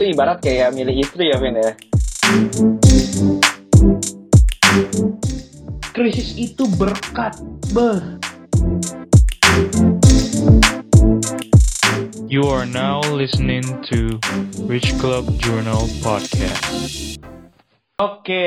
[0.00, 1.76] itu ibarat kayak milih istri ya Vin ya
[5.92, 7.36] krisis itu berkat
[7.76, 8.00] beh
[12.32, 13.60] You are now listening
[13.92, 14.16] to
[14.64, 16.64] Rich Club Journal Podcast.
[18.00, 18.46] Oke,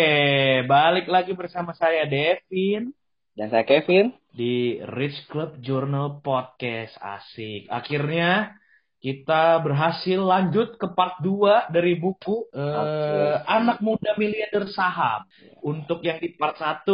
[0.65, 2.97] balik lagi bersama saya Devin
[3.37, 6.97] dan saya Kevin di Rich Club Journal Podcast.
[6.97, 7.69] Asik.
[7.69, 8.57] Akhirnya
[9.03, 15.27] kita berhasil lanjut ke part 2 dari buku eh, Anak Muda Miliarder Saham.
[15.59, 16.87] Untuk yang di part 1,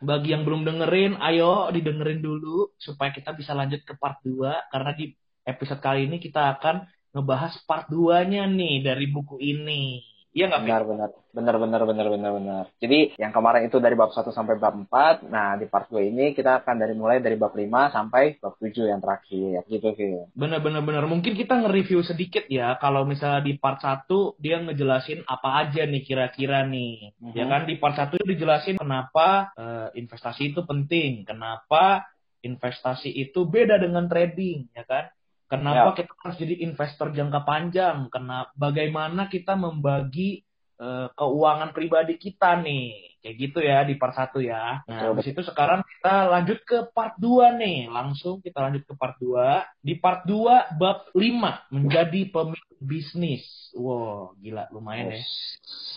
[0.00, 4.90] bagi yang belum dengerin, ayo didengerin dulu supaya kita bisa lanjut ke part 2 karena
[4.96, 5.12] di
[5.44, 10.09] episode kali ini kita akan ngebahas part 2-nya nih dari buku ini.
[10.30, 12.64] Iya nggak benar, benar, benar, benar, benar, benar, benar.
[12.78, 15.26] Jadi yang kemarin itu dari bab 1 sampai bab 4.
[15.26, 18.86] Nah, di part 2 ini kita akan dari mulai dari bab 5 sampai bab 7
[18.86, 19.66] yang terakhir.
[19.66, 20.30] Gitu, sih.
[20.38, 21.10] Benar, benar, benar.
[21.10, 22.78] Mungkin kita nge-review sedikit ya.
[22.78, 24.06] Kalau misalnya di part 1
[24.38, 27.10] dia ngejelasin apa aja nih kira-kira nih.
[27.18, 27.34] Uh-huh.
[27.34, 31.26] Ya kan di part 1 dijelasin kenapa uh, investasi itu penting.
[31.26, 32.06] Kenapa
[32.46, 35.10] investasi itu beda dengan trading, ya kan?
[35.50, 35.96] Kenapa ya.
[35.98, 38.06] kita harus jadi investor jangka panjang?
[38.06, 40.46] Karena bagaimana kita membagi
[40.78, 43.18] uh, keuangan pribadi kita nih.
[43.20, 44.80] Kayak gitu ya di part 1 ya.
[44.86, 47.90] Nah, habis itu sekarang kita lanjut ke part 2 nih.
[47.90, 49.82] Langsung kita lanjut ke part 2.
[49.82, 53.44] Di part 2 bab 5 menjadi pemilik bisnis.
[53.74, 55.20] Wow, gila lumayan ya.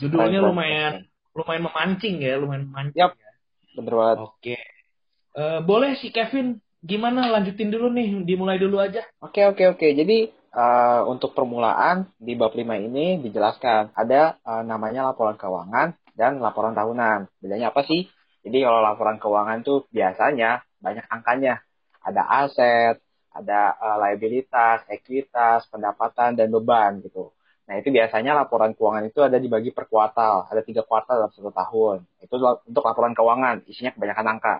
[0.01, 3.13] Judulnya lumayan lumayan memancing ya, lumayan memancing yep.
[3.17, 3.31] ya.
[3.77, 4.17] Bener banget.
[4.21, 4.57] Oke.
[5.33, 10.27] Uh, boleh si Kevin gimana lanjutin dulu nih dimulai dulu aja oke oke oke jadi
[10.51, 16.75] uh, untuk permulaan di bab 5 ini dijelaskan ada uh, namanya laporan keuangan dan laporan
[16.75, 18.11] tahunan bedanya apa sih
[18.43, 21.63] jadi kalau laporan keuangan tuh biasanya banyak angkanya
[22.03, 22.99] ada aset
[23.31, 27.31] ada uh, liabilitas ekuitas pendapatan dan beban gitu
[27.63, 30.51] Nah, itu biasanya laporan keuangan itu ada dibagi per kuartal.
[30.51, 32.03] Ada tiga kuartal dalam satu tahun.
[32.19, 32.35] Itu
[32.67, 33.63] untuk laporan keuangan.
[33.71, 34.55] Isinya kebanyakan angka.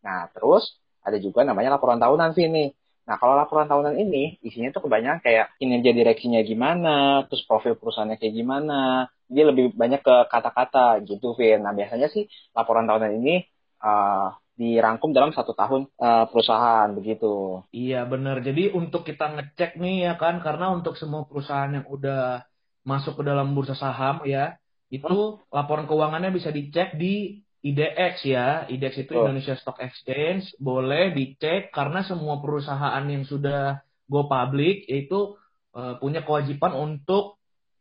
[0.00, 2.74] Nah, terus ada juga namanya laporan tahunan sih ini.
[3.06, 8.18] Nah, kalau laporan tahunan ini isinya tuh kebanyakan kayak kinerja direksinya gimana, terus profil perusahaannya
[8.18, 9.06] kayak gimana.
[9.30, 11.62] Dia lebih banyak ke kata-kata gitu, Vin.
[11.62, 13.46] Nah, biasanya sih laporan tahunan ini
[13.78, 17.62] uh, dirangkum dalam satu tahun uh, perusahaan begitu.
[17.70, 18.42] Iya benar.
[18.42, 22.42] Jadi untuk kita ngecek nih ya kan, karena untuk semua perusahaan yang udah
[22.82, 24.58] masuk ke dalam bursa saham ya,
[24.90, 25.54] itu hmm.
[25.54, 29.24] laporan keuangannya bisa dicek di IDX ya, IDX itu oh.
[29.26, 35.34] Indonesia Stock Exchange, boleh dicek karena semua perusahaan yang sudah go public itu
[35.74, 37.36] uh, punya kewajiban untuk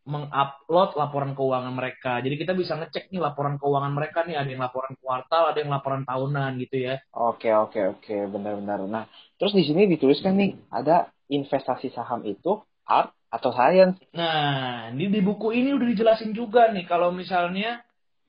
[0.06, 2.22] mengupload laporan keuangan mereka.
[2.22, 5.74] Jadi kita bisa ngecek nih laporan keuangan mereka nih ada yang laporan kuartal, ada yang
[5.74, 7.02] laporan tahunan gitu ya.
[7.10, 8.86] Oke oke oke benar-benar.
[8.86, 9.10] Nah
[9.42, 13.98] terus di sini dituliskan nih ada investasi saham itu art atau science.
[14.14, 17.82] Nah ini di buku ini udah dijelasin juga nih kalau misalnya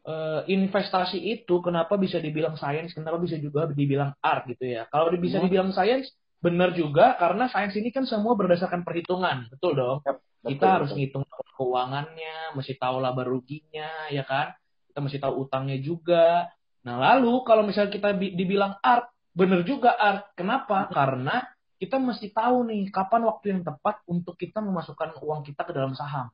[0.07, 4.87] uh, investasi itu kenapa bisa dibilang sains, kenapa bisa juga dibilang art gitu ya.
[4.89, 5.45] Kalau bisa hmm.
[5.51, 9.99] dibilang sains, benar juga karena sains ini kan semua berdasarkan perhitungan, betul dong.
[10.07, 11.25] Yep, betul, kita harus ngitung
[11.57, 14.55] keuangannya, mesti tahu laba ruginya, ya kan.
[14.93, 16.49] Kita mesti tahu utangnya juga.
[16.87, 20.33] Nah lalu kalau misalnya kita dibilang art, benar juga art.
[20.39, 20.89] Kenapa?
[20.89, 21.45] Karena
[21.77, 25.93] kita mesti tahu nih kapan waktu yang tepat untuk kita memasukkan uang kita ke dalam
[25.93, 26.33] saham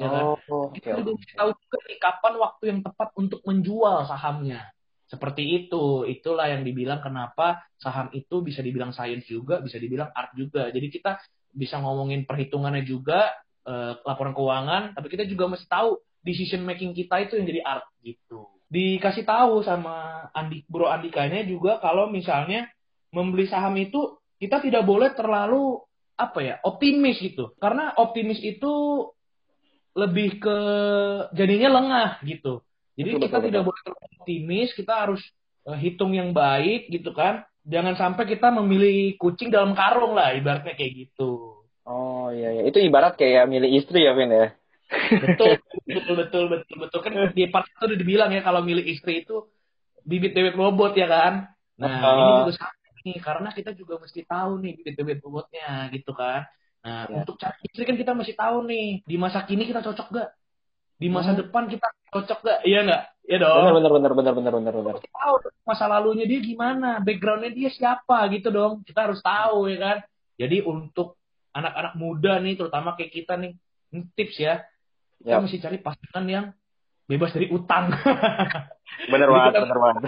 [0.00, 0.24] ya kan?
[0.48, 1.36] Oh, kita okay, okay.
[1.36, 4.64] tahu juga nih kapan waktu yang tepat untuk menjual sahamnya.
[5.10, 10.32] Seperti itu, itulah yang dibilang kenapa saham itu bisa dibilang sains juga, bisa dibilang art
[10.38, 10.70] juga.
[10.70, 11.18] Jadi kita
[11.50, 13.34] bisa ngomongin perhitungannya juga,
[13.66, 17.86] eh, laporan keuangan, tapi kita juga mesti tahu decision making kita itu yang jadi art
[18.06, 18.46] gitu.
[18.70, 22.70] Dikasih tahu sama Andi, Bro Andikanya juga kalau misalnya
[23.10, 25.82] membeli saham itu kita tidak boleh terlalu
[26.20, 28.72] apa ya optimis gitu karena optimis itu
[30.00, 30.56] lebih ke
[31.36, 32.64] jadinya lengah gitu.
[32.96, 35.22] Jadi betul, kita betul, tidak boleh terlalu optimis, kita harus
[35.68, 37.44] uh, hitung yang baik gitu kan.
[37.64, 41.60] Jangan sampai kita memilih kucing dalam karung lah, ibaratnya kayak gitu.
[41.84, 42.62] Oh iya, iya.
[42.68, 44.52] itu ibarat kayak milih istri ya, Vin ya.
[45.22, 46.98] betul, betul, betul, betul, betul.
[47.04, 49.48] Kan di part itu udah dibilang ya kalau milih istri itu
[50.04, 51.52] bibit bibit bobot ya kan.
[51.80, 52.12] Nah uh.
[52.16, 56.44] ini juga sama nih, karena kita juga mesti tahu nih bibit bibit bobotnya gitu kan.
[56.80, 57.20] Nah, ya.
[57.20, 60.30] untuk cari istri kan kita masih tahu nih, di masa kini kita cocok gak?
[61.00, 61.40] Di masa hmm.
[61.44, 62.60] depan kita cocok gak?
[62.64, 63.02] Iya nggak?
[63.28, 63.62] Iya dong.
[63.62, 64.94] Benar, benar, benar, benar, benar, benar.
[65.00, 65.34] Kita tahu
[65.68, 68.80] masa lalunya dia gimana, backgroundnya dia siapa gitu dong.
[68.82, 69.98] Kita harus tahu ya kan.
[70.40, 71.20] Jadi untuk
[71.52, 73.52] anak-anak muda nih, terutama kayak kita nih,
[74.16, 74.64] tips ya,
[75.20, 75.42] kita yep.
[75.44, 76.46] mesti cari pasangan yang
[77.04, 77.92] bebas dari utang.
[79.12, 80.02] bener banget, bener banget.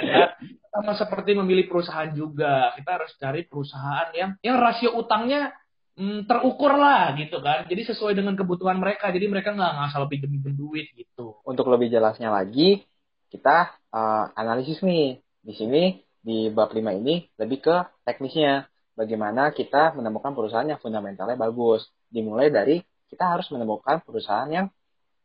[0.00, 0.32] Ya,
[0.70, 5.52] sama seperti memilih perusahaan juga, kita harus cari perusahaan yang yang rasio utangnya
[5.96, 7.66] mm, terukur lah gitu kan.
[7.66, 9.10] Jadi sesuai dengan kebutuhan mereka.
[9.10, 11.40] Jadi mereka nggak ngasal pinjem-pinjem duit gitu.
[11.42, 12.84] Untuk lebih jelasnya lagi,
[13.32, 15.18] kita uh, analisis nih.
[15.40, 18.68] Di sini di bab 5 ini lebih ke teknisnya.
[18.92, 21.88] Bagaimana kita menemukan perusahaan yang fundamentalnya bagus.
[22.12, 24.66] Dimulai dari kita harus menemukan perusahaan yang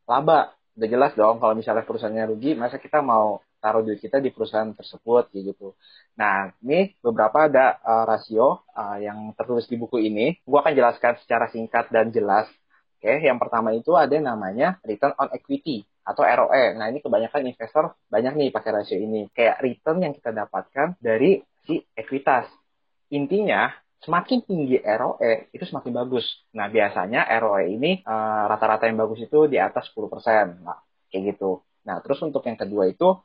[0.09, 0.55] laba.
[0.75, 4.69] Udah jelas dong kalau misalnya perusahaannya rugi, masa kita mau taruh duit kita di perusahaan
[4.69, 5.73] tersebut gitu.
[6.13, 10.37] Nah, ini beberapa ada uh, rasio uh, yang tertulis di buku ini.
[10.45, 12.45] Gua akan jelaskan secara singkat dan jelas.
[13.01, 16.77] Oke, yang pertama itu ada namanya return on equity atau ROE.
[16.77, 19.25] Nah, ini kebanyakan investor banyak nih pakai rasio ini.
[19.33, 22.45] Kayak return yang kita dapatkan dari si ekuitas.
[23.09, 23.73] Intinya,
[24.05, 26.25] semakin tinggi ROE itu semakin bagus.
[26.53, 30.61] Nah, biasanya ROE ini eh, rata-rata uh, yang bagus itu di atas 10%.
[30.61, 30.77] Nah,
[31.09, 31.65] kayak gitu.
[31.89, 33.17] Nah, terus untuk yang kedua itu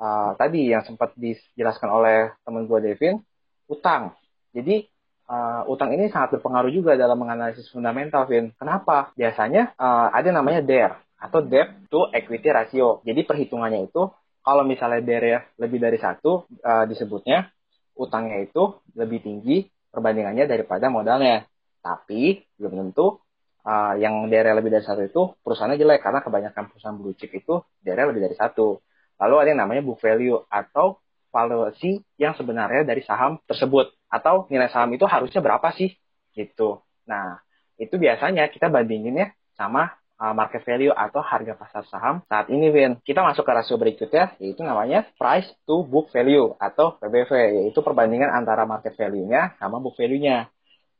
[0.00, 3.20] uh, tadi yang sempat dijelaskan oleh teman gue Devin,
[3.68, 4.14] utang.
[4.56, 4.86] Jadi
[5.28, 8.54] uh, utang ini sangat berpengaruh juga dalam menganalisis fundamental, Vin.
[8.56, 9.12] Kenapa?
[9.18, 13.00] Biasanya uh, ada namanya DER atau debt to equity ratio.
[13.02, 14.08] Jadi perhitungannya itu
[14.44, 17.50] kalau misalnya DER lebih dari satu uh, disebutnya
[17.96, 21.48] utangnya itu lebih tinggi perbandingannya daripada modalnya.
[21.80, 23.18] Tapi belum tentu
[23.66, 27.64] uh, yang DER lebih dari satu itu perusahaannya jelek karena kebanyakan perusahaan blue chip itu
[27.82, 28.78] DER lebih dari satu.
[29.16, 31.00] Lalu ada yang namanya book value atau
[31.32, 35.92] valuasi yang sebenarnya dari saham tersebut atau nilai saham itu harusnya berapa sih
[36.32, 36.80] gitu.
[37.08, 37.40] Nah,
[37.76, 42.72] itu biasanya kita bandingin ya sama uh, market value atau harga pasar saham saat ini,
[42.72, 42.96] Vin.
[43.04, 47.30] Kita masuk ke rasio berikutnya, yaitu namanya price to book value atau PBV,
[47.64, 50.48] yaitu perbandingan antara market value-nya sama book value-nya.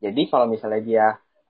[0.01, 1.07] Jadi kalau misalnya dia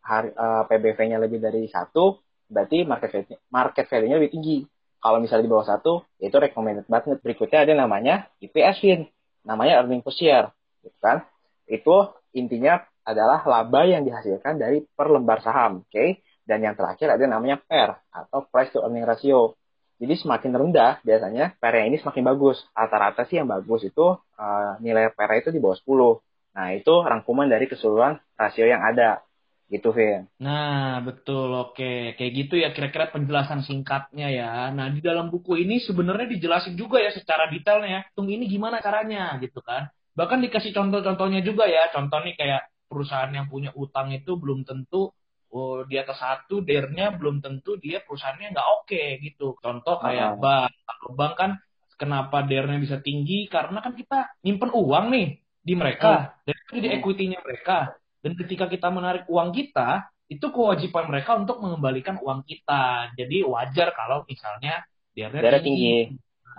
[0.06, 4.58] uh, PBV-nya lebih dari satu, berarti market market value-nya lebih tinggi.
[5.00, 7.20] Kalau misalnya di bawah satu, itu recommended banget.
[7.22, 9.00] Berikutnya ada namanya EPS fin,
[9.46, 10.50] namanya earning per share,
[10.82, 11.22] gitu kan?
[11.68, 15.90] Itu intinya adalah laba yang dihasilkan dari per lembar saham, oke?
[15.94, 16.20] Okay?
[16.46, 19.58] Dan yang terakhir ada namanya PER atau price to earning ratio.
[19.98, 22.62] Jadi semakin rendah biasanya PER ini semakin bagus.
[22.70, 26.22] Rata-rata sih yang bagus itu uh, nilai PER itu di bawah 10.
[26.56, 29.25] Nah, itu rangkuman dari keseluruhan rasio yang ada
[29.66, 30.30] gitu Vin.
[30.38, 34.70] Nah betul oke kayak gitu ya kira-kira penjelasan singkatnya ya.
[34.70, 38.06] Nah di dalam buku ini sebenarnya dijelasin juga ya secara detailnya.
[38.14, 39.90] Tung ini gimana caranya gitu kan.
[40.14, 41.90] Bahkan dikasih contoh-contohnya juga ya.
[41.90, 45.10] Contoh nih kayak perusahaan yang punya utang itu belum tentu
[45.50, 49.58] oh, di atas satu dernya belum tentu dia perusahaannya nggak oke okay, gitu.
[49.58, 50.70] Contoh kayak uh bank.
[50.86, 51.50] Kalau bank kan
[51.98, 55.28] kenapa dernya bisa tinggi karena kan kita nyimpen uang nih
[55.66, 61.06] di mereka dan itu di equity-nya mereka dan ketika kita menarik uang kita, itu kewajiban
[61.06, 63.14] mereka untuk mengembalikan uang kita.
[63.14, 64.82] Jadi wajar kalau misalnya
[65.14, 65.62] dia tinggi.
[65.62, 65.96] tinggi.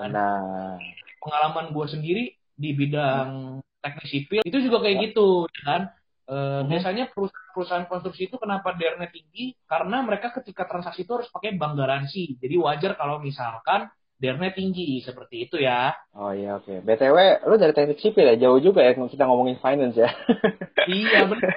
[0.07, 0.79] Nah,
[1.19, 2.23] pengalaman gue sendiri
[2.55, 5.81] di bidang teknik sipil itu juga kayak gitu, ya kan?
[6.23, 6.71] E, hmm.
[6.71, 7.11] Biasanya
[7.51, 9.51] perusahaan, konstruksi itu kenapa dr tinggi?
[9.67, 12.39] Karena mereka ketika transaksi itu harus pakai bank garansi.
[12.39, 15.91] Jadi wajar kalau misalkan dr tinggi seperti itu ya.
[16.15, 16.71] Oh iya oke.
[16.71, 16.77] Okay.
[16.79, 20.07] BTW lu dari teknik sipil ya jauh juga ya kita ngomongin finance ya.
[20.87, 21.53] iya benar.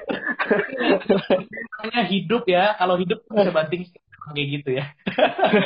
[1.81, 3.89] Hanya hidup ya, kalau hidup bisa banting
[4.31, 4.85] kayak gitu ya.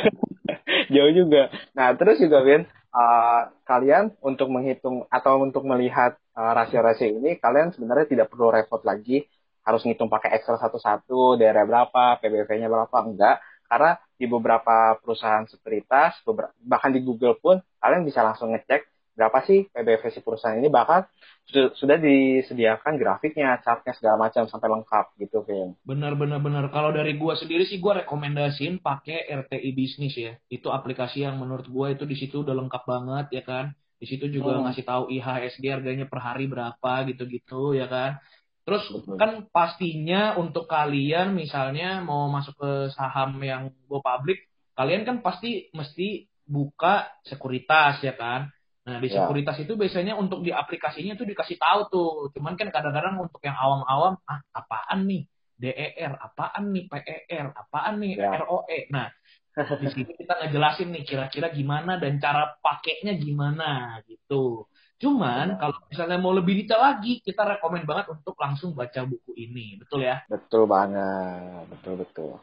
[0.93, 1.51] Jauh juga.
[1.75, 7.75] Nah, terus juga Vin, uh, kalian untuk menghitung atau untuk melihat uh, rasio-rasio ini, kalian
[7.75, 9.27] sebenarnya tidak perlu repot lagi
[9.65, 13.41] harus ngitung pakai Excel satu-satu, daerah berapa, PBV-nya berapa, enggak.
[13.65, 16.21] Karena di beberapa perusahaan sekuritas,
[16.61, 21.07] bahkan di Google pun, kalian bisa langsung ngecek berapa sih PBV si perusahaan ini bahkan
[21.51, 25.77] sudah disediakan grafiknya, chartnya segala macam sampai lengkap gitu, Vin.
[25.85, 26.73] Benar, benar, benar.
[26.73, 30.33] Kalau dari gua sendiri sih gua rekomendasiin pakai RTI bisnis ya.
[30.49, 33.77] Itu aplikasi yang menurut gua itu di situ udah lengkap banget ya kan.
[34.01, 34.65] Di situ juga oh.
[34.65, 38.17] ngasih tahu IHSG harganya per hari berapa gitu-gitu ya kan.
[38.65, 39.15] Terus Betul.
[39.21, 45.69] kan pastinya untuk kalian misalnya mau masuk ke saham yang go public, kalian kan pasti
[45.77, 48.49] mesti buka sekuritas ya kan.
[48.85, 49.25] Nah, di ya.
[49.25, 49.63] sekuritas ya.
[49.65, 52.11] itu biasanya untuk di aplikasinya tuh dikasih tahu tuh.
[52.37, 55.25] Cuman kan kadang-kadang untuk yang awam-awam, ah apaan nih?
[55.55, 58.43] DER, apaan nih PER, apaan nih ya.
[58.43, 58.79] ROE.
[58.91, 59.07] Nah,
[59.55, 64.67] di sini kita ngejelasin nih kira-kira gimana dan cara pakainya gimana gitu.
[64.99, 65.57] Cuman ya.
[65.57, 69.79] kalau misalnya mau lebih detail lagi, kita rekomend banget untuk langsung baca buku ini.
[69.79, 70.21] Betul ya?
[70.27, 71.71] Betul banget.
[71.71, 72.35] Betul betul.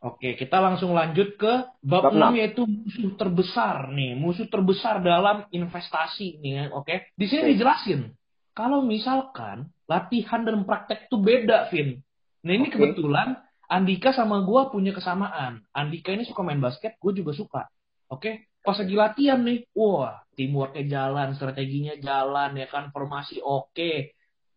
[0.00, 1.52] Oke, kita langsung lanjut ke
[1.84, 7.12] bab 6 yaitu musuh terbesar nih, musuh terbesar dalam investasi nih, oke.
[7.12, 8.08] Di sini dijelasin
[8.56, 12.00] kalau misalkan latihan dan praktek itu beda, Vin.
[12.44, 12.80] Nah, ini okay.
[12.80, 13.38] kebetulan
[13.70, 15.62] Andika sama gue punya kesamaan.
[15.70, 17.62] Andika ini suka main basket, gue juga suka.
[18.10, 24.16] Oke, pas lagi latihan nih, wah, teamworknya jalan, strateginya jalan, ya kan, formasi oke.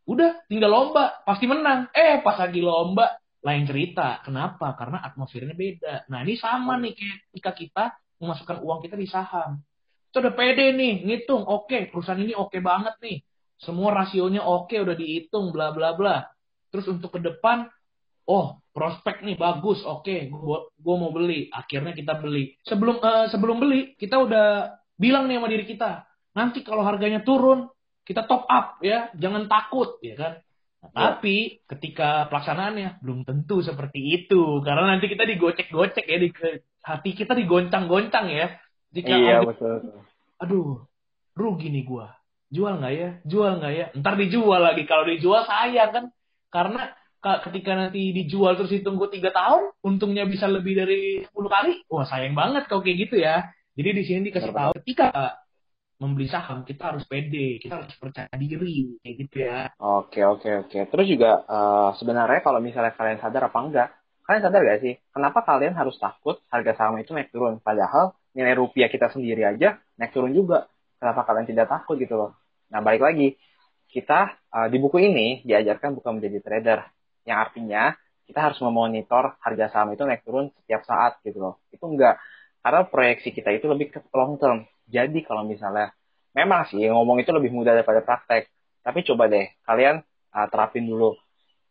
[0.10, 1.94] Udah, tinggal lomba, pasti menang.
[1.94, 4.24] Eh, pas lagi lomba, lain cerita.
[4.24, 4.74] Kenapa?
[4.80, 6.08] Karena atmosfernya beda.
[6.08, 7.84] Nah, ini sama nih kayak ketika kita
[8.24, 9.60] memasukkan uang kita di saham.
[10.10, 11.44] Itu udah pede nih, ngitung.
[11.44, 13.20] Oke, perusahaan ini oke banget nih.
[13.60, 16.24] Semua rasionya oke, udah dihitung, bla bla bla.
[16.72, 17.68] Terus untuk ke depan,
[18.32, 21.52] oh prospek nih bagus, oke, gua, gua mau beli.
[21.52, 22.58] Akhirnya kita beli.
[22.66, 27.70] Sebelum eh, sebelum beli, kita udah bilang nih sama diri kita, nanti kalau harganya turun,
[28.08, 30.34] kita top up ya, jangan takut ya kan.
[30.84, 31.00] Nah, Ya.
[31.16, 36.30] Tapi ketika pelaksanaannya belum tentu seperti itu, karena nanti kita digocek-gocek ya, di
[36.84, 38.52] hati kita digoncang-goncang ya.
[38.92, 40.04] Jika Iya harga- betul.
[40.38, 40.84] aduh,
[41.34, 42.12] rugi nih gua.
[42.52, 43.10] Jual nggak ya?
[43.24, 43.86] Jual nggak ya?
[43.96, 44.84] Ntar dijual lagi.
[44.84, 46.06] Kalau dijual sayang kan,
[46.52, 51.82] karena ka- ketika nanti dijual terus ditunggu tiga tahun, untungnya bisa lebih dari 10 kali.
[51.90, 53.50] Wah sayang banget kalau kayak gitu ya.
[53.74, 55.42] Jadi di sini dikasih tahu ketika
[56.04, 59.72] membeli saham kita harus pede, kita harus percaya diri, kayak gitu ya.
[59.80, 60.80] Oke oke oke.
[60.92, 63.90] Terus juga eh, sebenarnya kalau misalnya kalian sadar apa enggak,
[64.28, 67.64] kalian sadar gak sih kenapa kalian harus takut harga saham itu naik turun?
[67.64, 70.68] Padahal nilai rupiah kita sendiri aja naik turun juga.
[71.00, 72.36] Kenapa kalian tidak takut gitu loh?
[72.68, 73.40] Nah balik lagi,
[73.88, 76.80] kita eh, di buku ini diajarkan bukan menjadi trader,
[77.24, 77.96] yang artinya
[78.28, 81.60] kita harus memonitor harga saham itu naik turun setiap saat gitu loh.
[81.72, 82.20] Itu enggak,
[82.64, 84.64] karena proyeksi kita itu lebih ke long term.
[84.88, 85.92] Jadi kalau misalnya
[86.36, 88.50] memang sih ngomong itu lebih mudah daripada praktek,
[88.84, 91.16] tapi coba deh kalian uh, terapin dulu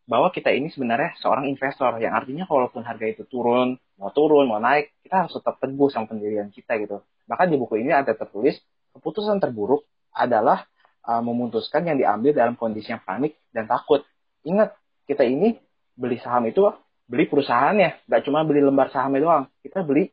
[0.06, 4.58] bahwa kita ini sebenarnya seorang investor yang artinya walaupun harga itu turun, mau turun, mau
[4.58, 7.00] naik, kita harus tetap teguh sama pendirian kita gitu.
[7.30, 8.58] Bahkan di buku ini ada tertulis
[8.92, 10.66] keputusan terburuk adalah
[11.06, 14.02] uh, memutuskan yang diambil dalam kondisi yang panik dan takut.
[14.42, 14.74] Ingat,
[15.06, 15.56] kita ini
[15.94, 16.66] beli saham itu
[17.06, 19.44] beli perusahaannya, nggak cuma beli lembar sahamnya doang.
[19.62, 20.10] Kita beli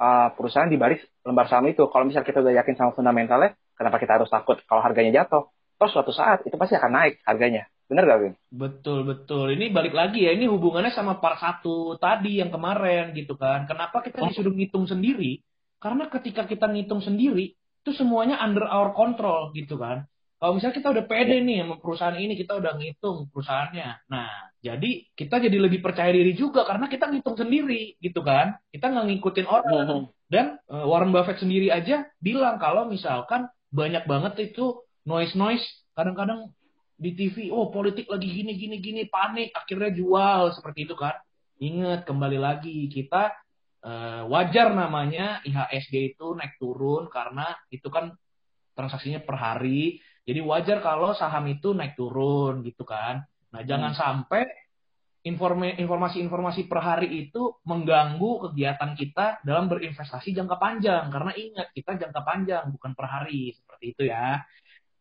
[0.00, 1.84] uh, perusahaan di baris lembar saham itu.
[1.92, 5.52] Kalau misalnya kita udah yakin sama fundamentalnya, kenapa kita harus takut kalau harganya jatuh?
[5.76, 7.68] Terus suatu saat itu pasti akan naik harganya.
[7.90, 8.34] Bener gak, Win?
[8.54, 9.50] Betul betul.
[9.50, 10.30] Ini balik lagi ya.
[10.30, 13.66] Ini hubungannya sama part satu tadi yang kemarin gitu kan.
[13.66, 15.42] Kenapa kita disuruh ngitung sendiri?
[15.82, 20.06] Karena ketika kita ngitung sendiri, itu semuanya under our control gitu kan.
[20.40, 24.08] Kalau misalnya kita udah pede nih sama perusahaan ini, kita udah ngitung perusahaannya.
[24.08, 24.32] Nah,
[24.64, 28.56] jadi kita jadi lebih percaya diri juga karena kita ngitung sendiri gitu kan.
[28.72, 30.08] Kita nggak ngikutin orang.
[30.32, 36.48] Dan eh, Warren Buffett sendiri aja bilang kalau misalkan banyak banget itu noise-noise kadang-kadang
[36.96, 41.20] di TV, oh politik lagi gini gini gini panik, akhirnya jual seperti itu kan.
[41.60, 43.28] Ingat kembali lagi kita
[43.84, 48.16] eh, wajar namanya IHSG itu naik turun karena itu kan
[48.72, 50.00] transaksinya per hari.
[50.30, 53.26] Jadi wajar kalau saham itu naik turun gitu kan.
[53.50, 54.46] Nah, jangan sampai
[55.26, 61.10] informa- informasi-informasi per hari itu mengganggu kegiatan kita dalam berinvestasi jangka panjang.
[61.10, 63.58] Karena ingat, kita jangka panjang, bukan per hari.
[63.58, 64.38] Seperti itu ya.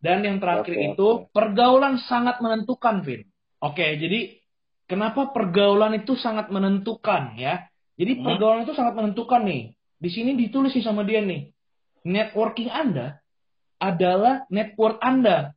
[0.02, 1.30] Dan yang terakhir Oke, itu, oke.
[1.30, 3.22] pergaulan sangat menentukan, Vin.
[3.62, 4.34] Oke, jadi
[4.90, 7.70] kenapa pergaulan itu sangat menentukan ya?
[8.02, 8.24] Jadi Hmm.
[8.34, 9.78] pergaulan itu sangat menentukan nih.
[10.00, 11.54] Di sini ditulis nih sama dia nih.
[12.02, 13.22] Networking Anda
[13.80, 15.56] adalah network Anda.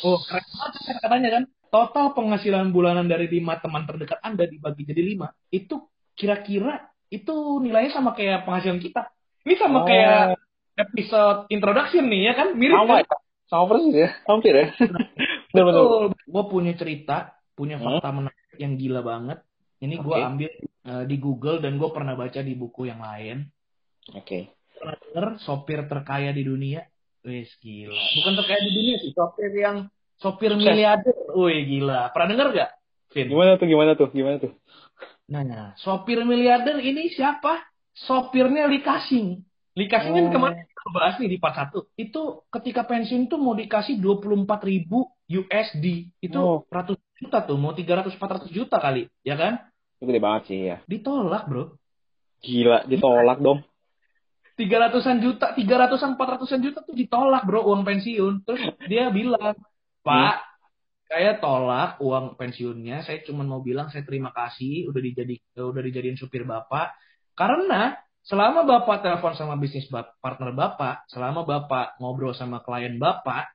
[0.00, 1.44] Oh, keren banget kan katanya kan.
[1.68, 5.34] Total penghasilan bulanan dari lima teman terdekat Anda dibagi jadi lima.
[5.50, 9.10] Itu kira-kira itu nilainya sama kayak penghasilan kita.
[9.42, 9.86] Ini sama Oh.
[9.86, 10.38] kayak
[10.74, 12.48] episode introduction nih ya kan?
[12.54, 13.02] Mirip Sama kan?
[13.02, 13.16] ya?
[13.44, 14.10] Sama persis ya?
[14.24, 14.66] Hampir ya?
[15.50, 15.84] Betul-betul.
[15.84, 16.04] Betul.
[16.32, 17.16] Gue punya cerita,
[17.52, 17.98] punya Hmm.
[17.98, 19.38] fakta menarik yang gila banget.
[19.78, 20.24] Ini gue Oke.
[20.24, 20.50] ambil
[20.84, 23.44] eh, di Google dan gue pernah baca di buku yang lain.
[24.14, 24.48] Oke.
[24.72, 26.80] Pernah denger sopir terkaya di dunia?
[27.24, 27.96] Wes gila.
[28.20, 29.88] Bukan terkaya di dunia sih, sopir yang
[30.20, 31.16] sopir miliarder.
[31.32, 32.12] Wih gila.
[32.12, 32.70] Pernah denger gak?
[33.16, 33.26] Vin?
[33.32, 33.66] Gimana tuh?
[33.66, 34.08] Gimana tuh?
[34.12, 34.52] Gimana tuh?
[35.32, 37.64] Nah, sopir miliarder ini siapa?
[37.96, 39.40] Sopirnya Lee Kasing.
[39.72, 40.32] Lee Kasing kan Oh.
[40.36, 41.88] kemarin kita bahas nih di part 1.
[41.96, 46.12] Itu ketika pensiun tuh mau dikasih 24 ribu USD.
[46.20, 46.58] Itu Oh.
[46.68, 49.64] ratus juta tuh, mau 300-400 juta kali, ya kan?
[49.96, 50.76] Itu gede banget sih ya.
[50.84, 51.78] Ditolak bro.
[52.44, 53.64] Gila, ditolak dong.
[54.54, 58.46] 300-an juta, 300-an, 400-an juta tuh ditolak bro uang pensiun.
[58.46, 59.58] Terus dia bilang,
[60.06, 60.36] Pak,
[61.10, 63.02] saya tolak uang pensiunnya.
[63.02, 66.94] Saya cuma mau bilang saya terima kasih udah dijadi udah dijadiin supir bapak.
[67.34, 73.52] Karena selama bapak telepon sama bisnis partner bapak, selama bapak ngobrol sama klien bapak,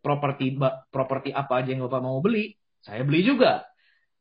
[0.00, 0.56] properti
[0.88, 3.66] properti apa aja yang bapak mau beli, saya beli juga.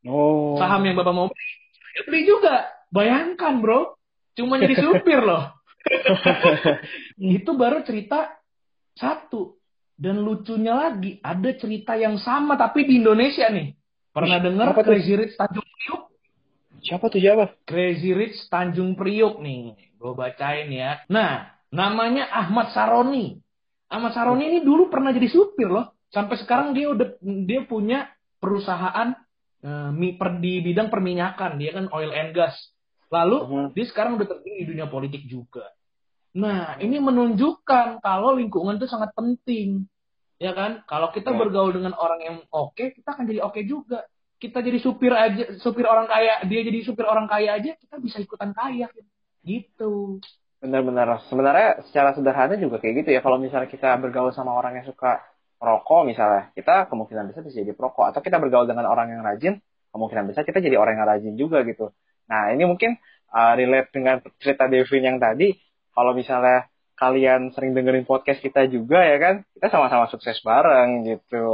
[0.05, 0.57] Oh.
[0.57, 2.55] Saham yang bapak mau beli, saya beli juga.
[2.89, 3.97] Bayangkan bro,
[4.37, 5.53] cuma jadi supir loh.
[7.39, 8.31] itu baru cerita
[8.97, 9.57] satu.
[9.95, 13.71] Dan lucunya lagi, ada cerita yang sama tapi di Indonesia nih.
[14.11, 14.75] Pernah dengar?
[14.75, 16.01] Crazy Rich Tanjung Priuk?
[16.83, 17.55] Siapa tuh siapa?
[17.63, 19.75] Crazy Rich Tanjung Priuk nih.
[19.95, 20.99] Gue bacain ya.
[21.07, 23.39] Nah, namanya Ahmad Saroni.
[23.87, 25.95] Ahmad Saroni ini dulu pernah jadi supir loh.
[26.05, 28.07] sampai sekarang dia udah dia punya
[28.39, 29.11] perusahaan
[29.65, 29.91] uh,
[30.39, 32.55] di bidang perminyakan dia kan oil and gas
[33.15, 33.67] lalu uh-huh.
[33.71, 35.71] dia sekarang udah terjun di dunia politik juga.
[36.35, 39.87] Nah ini menunjukkan kalau lingkungan itu sangat penting.
[40.35, 40.83] Ya kan?
[40.83, 44.03] Kalau kita bergaul dengan orang yang oke okay, kita akan jadi oke okay juga.
[44.35, 48.19] Kita jadi supir aja supir orang kaya dia jadi supir orang kaya aja kita bisa
[48.19, 48.91] ikutan kaya.
[49.47, 50.19] Gitu.
[50.59, 51.23] Benar-benar.
[51.31, 53.23] Sebenarnya secara sederhana juga kayak gitu ya.
[53.23, 55.23] Kalau misalnya kita bergaul sama orang yang suka
[55.55, 58.11] rokok misalnya kita kemungkinan besar bisa jadi perokok.
[58.11, 59.63] Atau kita bergaul dengan orang yang rajin
[59.95, 61.95] kemungkinan besar kita jadi orang yang rajin juga gitu
[62.25, 62.97] nah ini mungkin
[63.35, 65.51] uh, relate dengan cerita Devin yang tadi.
[65.91, 69.35] Kalau misalnya kalian sering dengerin podcast kita juga ya kan?
[69.51, 71.45] Kita sama-sama sukses bareng gitu.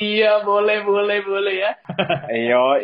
[0.00, 1.72] Iya boleh boleh boleh ya.
[2.46, 2.78] Iyo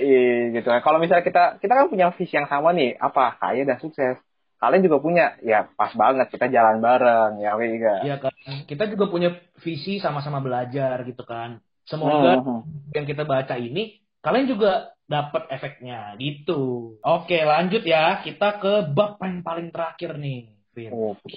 [0.53, 0.69] gitu.
[0.69, 2.99] Kalau misalnya kita kita kan punya visi yang sama nih.
[2.99, 3.39] Apa?
[3.39, 4.19] Kaya dan sukses.
[4.57, 5.37] Kalian juga punya?
[5.45, 6.33] Ya pas banget.
[6.33, 8.33] Kita jalan bareng ya Wiga iya kan.
[8.67, 11.63] Kita juga punya visi sama-sama belajar gitu kan.
[11.87, 12.91] Semoga hmm.
[12.97, 19.23] yang kita baca ini kalian juga dapat efeknya gitu oke lanjut ya kita ke bab
[19.23, 20.93] yang paling terakhir nih Vin.
[20.93, 21.33] Oke.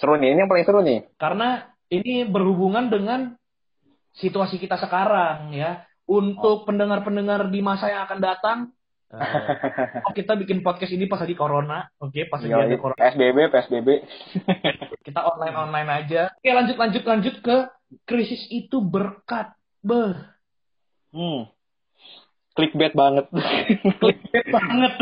[0.00, 1.04] Seru nih, ini yang paling seru nih.
[1.20, 3.36] Karena ini berhubungan dengan
[4.16, 5.84] situasi kita sekarang ya.
[6.08, 8.58] Untuk pendengar-pendengar di masa yang akan datang,
[9.10, 12.14] uh, kita bikin podcast ini pas lagi corona, oke?
[12.14, 13.00] Okay, pas lagi ada corona.
[13.02, 13.88] PSBB, PSBB.
[15.10, 16.22] kita online online aja.
[16.30, 17.56] Oke, lanjut lanjut lanjut ke
[18.06, 19.50] krisis itu berkat.
[19.82, 20.14] Beh.
[21.10, 21.50] Hmm.
[22.58, 23.26] Clickbait banget.
[24.00, 24.92] Clickbait banget.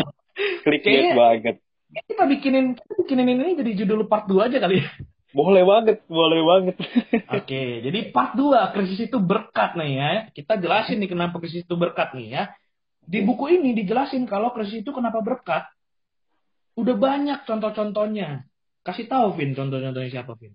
[0.65, 1.57] Clickbait banget
[1.95, 4.91] kita bikinin kita bikinin ini jadi judul part 2 aja kali ya.
[5.35, 6.77] Boleh banget, boleh banget.
[7.27, 10.11] Oke, jadi part 2 krisis itu berkat nih ya.
[10.31, 12.43] Kita jelasin nih kenapa krisis itu berkat nih ya.
[13.03, 15.67] Di buku ini dijelasin kalau krisis itu kenapa berkat.
[16.79, 18.47] Udah banyak contoh-contohnya.
[18.87, 20.55] Kasih tahu Vin contoh-contohnya siapa Vin?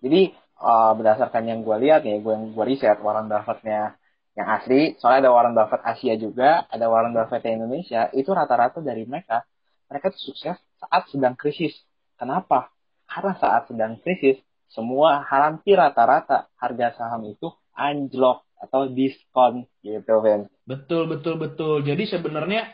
[0.00, 3.99] Jadi uh, berdasarkan yang gue lihat nih, gue yang gue riset Warren Buffett-nya
[4.38, 9.02] yang asli, soalnya ada Warren Buffett Asia juga, ada Warren Buffett Indonesia, itu rata-rata dari
[9.04, 9.42] mereka
[9.90, 11.74] mereka tuh sukses saat sedang krisis.
[12.14, 12.70] Kenapa?
[13.10, 14.38] Karena saat sedang krisis,
[14.70, 20.46] semua hampir rata-rata harga saham itu anjlok atau diskon gitu, Ben.
[20.62, 21.82] Betul, betul, betul.
[21.82, 22.70] Jadi sebenarnya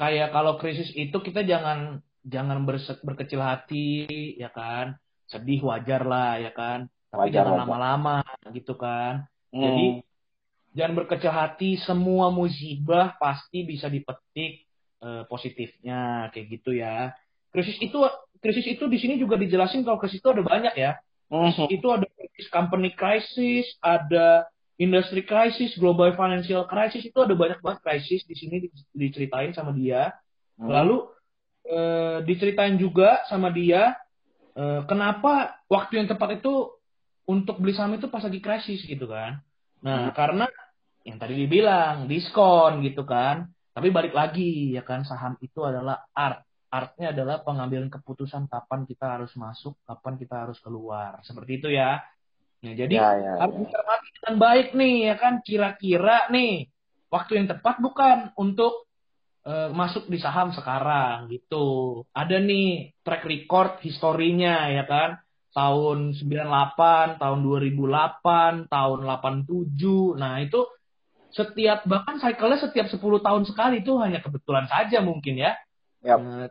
[0.00, 2.64] kayak kalau krisis itu kita jangan jangan
[3.04, 4.08] berkecil hati,
[4.40, 4.96] ya kan?
[5.28, 6.88] Sedih wajar lah, ya kan?
[7.12, 8.24] Tapi wajar, jangan lama-lama
[8.56, 9.28] gitu kan.
[9.52, 9.60] Hmm.
[9.60, 9.86] Jadi
[10.74, 14.66] jangan berkecil hati, semua musibah pasti bisa dipetik
[15.00, 17.14] uh, positifnya kayak gitu ya.
[17.54, 18.02] Krisis itu
[18.42, 20.98] krisis itu di sini juga dijelasin kalau krisis itu ada banyak ya.
[21.30, 21.78] Krisis mm-hmm.
[21.78, 27.80] itu ada krisis company crisis, ada industry crisis, global financial crisis itu ada banyak banget
[27.86, 30.10] krisis di sini diceritain sama dia.
[30.58, 30.68] Mm.
[30.68, 30.96] Lalu
[31.70, 33.94] uh, diceritain juga sama dia
[34.58, 36.74] uh, kenapa waktu yang tepat itu
[37.24, 39.40] untuk beli saham itu pas lagi krisis gitu kan.
[39.84, 40.12] Nah, hmm.
[40.16, 40.46] karena
[41.04, 43.52] yang tadi dibilang diskon gitu kan.
[43.74, 46.42] Tapi balik lagi ya kan saham itu adalah art.
[46.74, 51.22] Artnya adalah pengambilan keputusan kapan kita harus masuk, kapan kita harus keluar.
[51.22, 52.02] Seperti itu ya.
[52.64, 53.62] Nah, jadi ya, ya, harus ya.
[53.68, 56.72] dicermati dengan baik nih ya kan kira-kira nih
[57.12, 58.88] waktu yang tepat bukan untuk
[59.44, 62.02] uh, masuk di saham sekarang gitu.
[62.16, 65.20] Ada nih track record historinya ya kan.
[65.54, 70.18] Tahun 98, tahun 2008, tahun 87.
[70.18, 70.66] Nah, itu
[71.34, 75.58] setiap bahkan cycle-nya setiap 10 tahun sekali itu hanya kebetulan saja mungkin ya.
[76.04, 76.18] Yep.
[76.20, 76.46] Nah,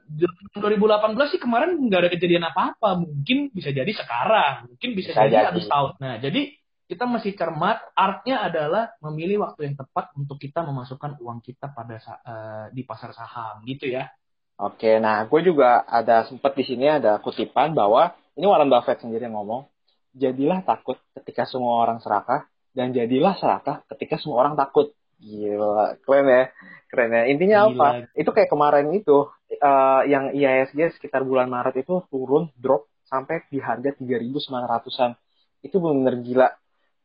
[0.60, 3.00] 2018 sih kemarin nggak ada kejadian apa-apa.
[3.00, 5.92] Mungkin bisa jadi sekarang, mungkin bisa, bisa jadi, habis tahun.
[6.02, 6.42] Nah, jadi
[6.90, 7.80] kita masih cermat.
[7.94, 13.14] Artnya adalah memilih waktu yang tepat untuk kita memasukkan uang kita pada uh, di pasar
[13.14, 14.10] saham, gitu ya.
[14.58, 19.26] Oke, nah gue juga ada sempat di sini ada kutipan bahwa ini Warren Buffett sendiri
[19.26, 19.66] yang ngomong,
[20.14, 24.92] jadilah takut ketika semua orang serakah dan jadilah serakah ketika semua orang takut.
[25.24, 26.44] Gila, keren ya,
[26.92, 27.24] keren ya.
[27.32, 27.72] Intinya Gila.
[27.72, 27.88] apa?
[28.18, 29.32] Itu kayak kemarin itu
[29.62, 35.16] uh, yang IISG sekitar bulan Maret itu turun drop sampai di harga 3.900-an.
[35.64, 36.48] Itu benar-benar gila.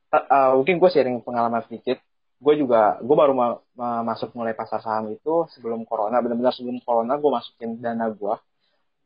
[0.08, 2.00] Uh, mungkin gue sharing pengalaman sedikit.
[2.38, 6.78] Gue juga, gue baru ma ma masuk mulai pasar saham itu sebelum corona, benar-benar sebelum
[6.86, 8.34] corona gue masukin dana gue.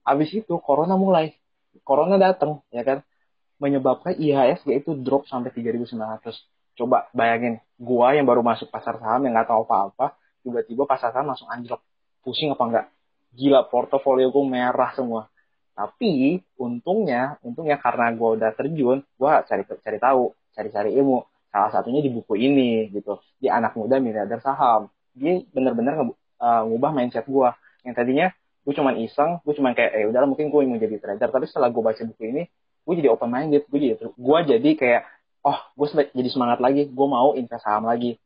[0.05, 1.33] Abis itu corona mulai,
[1.81, 3.01] corona datang, ya kan?
[3.63, 6.35] Menyebabkan IHSG itu drop sampai 3.900.
[6.75, 11.31] Coba bayangin, gua yang baru masuk pasar saham yang nggak tahu apa-apa, tiba-tiba pasar saham
[11.31, 11.79] langsung anjlok.
[12.27, 12.87] Pusing apa enggak?
[13.39, 15.31] Gila, portofolio gue merah semua.
[15.73, 21.23] Tapi untungnya, untungnya karena gua udah terjun, gua cari cari tahu, cari-cari ilmu.
[21.53, 24.91] Salah satunya di buku ini gitu, di anak muda miliarder saham.
[25.15, 27.55] Dia bener-bener uh, ngubah mindset gua.
[27.87, 28.27] Yang tadinya
[28.63, 31.29] gue cuman iseng, gue cuman kayak, eh udahlah mungkin gue mau jadi trader.
[31.35, 32.43] Tapi setelah gue baca buku ini,
[32.83, 35.03] gue jadi open minded gue jadi gue jadi kayak
[35.43, 38.19] oh gue jadi semangat lagi gue mau invest saham lagi.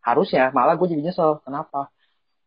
[0.00, 1.44] Harusnya malah gue jadi nyesel.
[1.44, 1.92] Kenapa?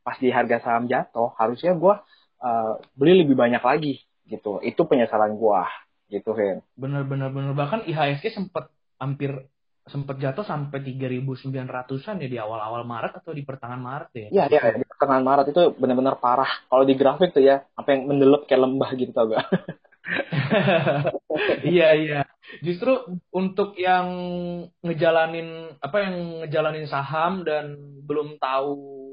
[0.01, 1.93] Pas di harga saham jatuh harusnya gue
[2.41, 4.61] uh, beli lebih banyak lagi gitu.
[4.61, 5.61] Itu penyesalan gue
[6.13, 6.61] gitu Vin.
[6.77, 7.53] Bener bener bener.
[7.57, 8.69] Bahkan IHSG sempat
[9.01, 9.49] hampir
[9.83, 14.27] sempat jatuh sampai 3.900-an ya di awal-awal Maret atau di pertengahan Maret ya?
[14.31, 16.47] Iya, iya, di pertengahan Maret itu benar-benar parah.
[16.71, 19.43] Kalau di grafik tuh ya, apa yang mendelep kayak lembah gitu tau gak?
[21.65, 22.21] iya, iya.
[22.61, 24.07] Justru untuk yang
[24.83, 26.15] ngejalanin apa yang
[26.45, 29.03] ngejalanin saham dan belum tahu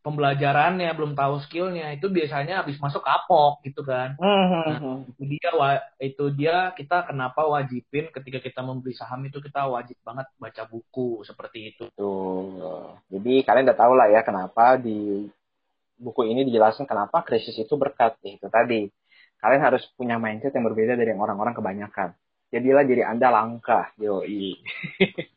[0.00, 4.16] pembelajarannya belum tahu skillnya itu biasanya habis masuk kapok gitu kan.
[4.16, 5.50] Nah, itu dia
[6.00, 11.20] itu dia kita kenapa wajibin ketika kita membeli saham itu kita wajib banget baca buku
[11.28, 11.84] seperti itu.
[11.94, 15.28] Tuh jadi kalian udah tahu lah ya kenapa di
[16.00, 18.88] buku ini dijelaskan kenapa krisis itu berkat itu tadi
[19.40, 22.12] kalian harus punya mindset yang berbeda dari orang-orang kebanyakan.
[22.50, 24.58] Jadilah jadi anda langka yoi.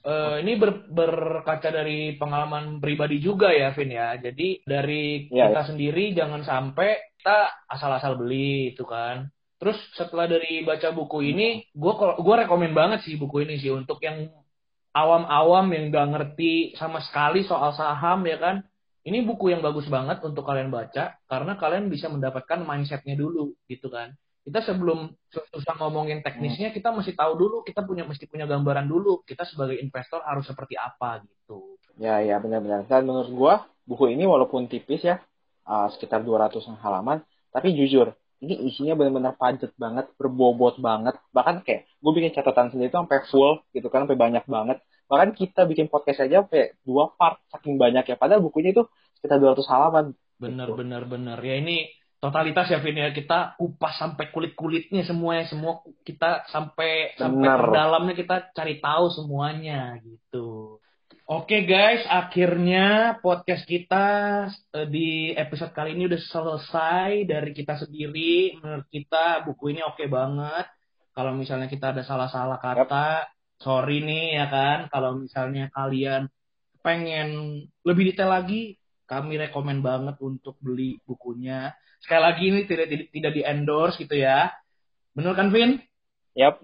[0.02, 4.18] Uh, ini ber, berkaca dari pengalaman pribadi juga ya Vin ya.
[4.18, 5.68] Jadi dari ya, kita ya.
[5.70, 9.30] sendiri jangan sampai kita asal-asal beli itu kan.
[9.62, 14.02] Terus setelah dari baca buku ini gue gue rekomend banget sih buku ini sih untuk
[14.02, 14.28] yang
[14.94, 18.56] awam-awam yang gak ngerti sama sekali soal saham ya kan
[19.04, 23.92] ini buku yang bagus banget untuk kalian baca karena kalian bisa mendapatkan mindsetnya dulu gitu
[23.92, 24.16] kan.
[24.44, 29.24] Kita sebelum susah ngomongin teknisnya kita mesti tahu dulu kita punya mesti punya gambaran dulu
[29.24, 31.80] kita sebagai investor harus seperti apa gitu.
[32.00, 32.88] Ya ya benar-benar.
[32.88, 33.54] Dan menurut gua
[33.88, 35.20] buku ini walaupun tipis ya
[35.68, 41.16] uh, sekitar 200 halaman tapi jujur ini isinya benar-benar padat banget berbobot banget.
[41.32, 45.38] Bahkan kayak gue bikin catatan sendiri itu sampai full gitu kan sampai banyak banget bahkan
[45.38, 48.90] kita bikin podcast aja sampai dua part saking banyak ya padahal bukunya itu
[49.22, 50.06] sekitar 200 halaman
[50.42, 50.82] bener gitu.
[50.82, 55.86] bener bener ya ini totalitas ya Vin ya kita kupas sampai kulit kulitnya semuanya semua
[56.02, 57.22] kita sampai Bener.
[57.22, 60.82] sampai ke dalamnya kita cari tahu semuanya gitu
[61.24, 64.08] Oke guys, akhirnya podcast kita
[64.76, 68.60] eh, di episode kali ini udah selesai dari kita sendiri.
[68.60, 70.68] Menurut kita buku ini oke banget.
[71.16, 73.33] Kalau misalnya kita ada salah-salah kata, yep.
[73.60, 74.78] Sorry nih ya kan.
[74.90, 76.32] Kalau misalnya kalian
[76.82, 77.28] pengen
[77.84, 83.32] lebih detail lagi, kami rekomend banget untuk beli bukunya sekali lagi ini tidak tidak, tidak
[83.32, 84.52] di endorse gitu ya.
[85.16, 85.80] Benar kan Vin?
[86.36, 86.60] Yap.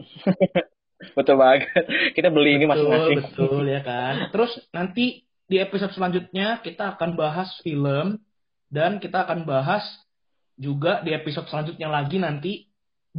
[1.18, 1.72] betul banget.
[2.12, 3.18] Kita beli ini masing-masing.
[3.24, 4.28] Betul ya kan.
[4.36, 8.20] Terus nanti di episode selanjutnya kita akan bahas film
[8.70, 9.82] dan kita akan bahas
[10.60, 12.69] juga di episode selanjutnya lagi nanti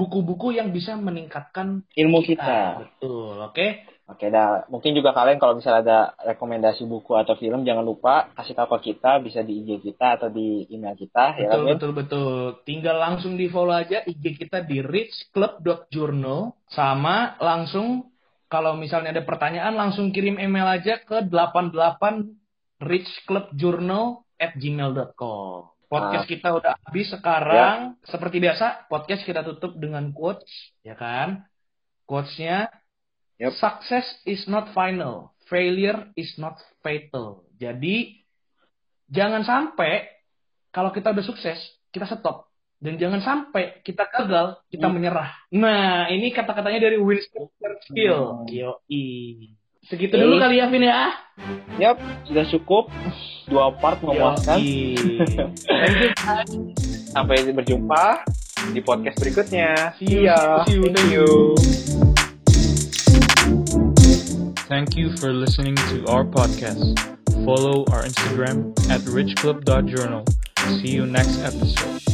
[0.00, 2.40] buku-buku yang bisa meningkatkan ilmu kita.
[2.40, 2.60] kita.
[2.80, 3.52] Betul, oke?
[3.52, 3.70] Okay?
[4.10, 5.98] Oke, dah mungkin juga kalian kalau misalnya ada
[6.34, 10.26] rekomendasi buku atau film jangan lupa kasih tahu ke kita bisa di IG kita atau
[10.34, 11.58] di email kita betul, ya kan?
[11.62, 12.34] Betul betul.
[12.66, 18.10] Tinggal langsung di follow aja IG kita di richclub.journal sama langsung
[18.50, 25.69] kalau misalnya ada pertanyaan langsung kirim email aja ke 88 richclubjournal at gmail.com.
[25.90, 26.30] Podcast nah.
[26.30, 27.98] kita udah habis sekarang.
[27.98, 28.06] Ya.
[28.06, 30.46] Seperti biasa, podcast kita tutup dengan quotes,
[30.86, 31.42] ya kan?
[32.06, 32.70] Quotesnya
[33.40, 33.56] Yep.
[33.56, 37.48] Success is not final, failure is not fatal.
[37.56, 38.20] Jadi
[39.08, 40.04] jangan sampai
[40.68, 41.56] kalau kita udah sukses
[41.88, 42.52] kita stop
[42.84, 44.92] dan jangan sampai kita gagal kita hmm.
[44.92, 45.32] menyerah.
[45.56, 48.44] Nah ini kata-katanya dari Winston Churchill.
[48.44, 48.48] Hmm.
[48.52, 49.56] Yoi.
[49.88, 51.08] Segitu dulu kali ya Vin ya.
[51.80, 51.96] Yap,
[52.28, 52.92] sudah cukup.
[53.48, 54.60] Dua part memuaskan.
[57.10, 58.22] Sampai berjumpa
[58.76, 59.96] di podcast berikutnya.
[59.96, 60.36] See you.
[60.68, 60.84] See you.
[60.92, 61.26] Thank you.
[64.70, 66.94] Thank you for listening to our podcast.
[67.42, 70.22] Follow our Instagram at richclub.journal.
[70.78, 72.09] See you next episode.